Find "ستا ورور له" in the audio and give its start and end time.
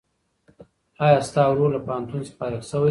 1.27-1.79